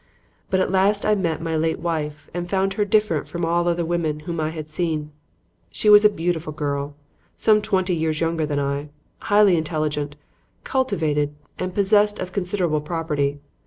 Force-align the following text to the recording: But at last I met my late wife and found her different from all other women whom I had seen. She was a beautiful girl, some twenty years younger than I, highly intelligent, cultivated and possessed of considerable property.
But 0.49 0.59
at 0.59 0.71
last 0.71 1.05
I 1.05 1.13
met 1.13 1.43
my 1.43 1.55
late 1.55 1.77
wife 1.77 2.27
and 2.33 2.49
found 2.49 2.73
her 2.73 2.85
different 2.85 3.27
from 3.27 3.45
all 3.45 3.67
other 3.67 3.85
women 3.85 4.21
whom 4.21 4.39
I 4.39 4.49
had 4.49 4.67
seen. 4.67 5.11
She 5.69 5.91
was 5.91 6.03
a 6.03 6.09
beautiful 6.09 6.51
girl, 6.51 6.95
some 7.37 7.61
twenty 7.61 7.95
years 7.95 8.19
younger 8.19 8.47
than 8.47 8.59
I, 8.59 8.89
highly 9.19 9.55
intelligent, 9.55 10.15
cultivated 10.63 11.35
and 11.59 11.75
possessed 11.75 12.17
of 12.17 12.31
considerable 12.33 12.81
property. 12.81 13.37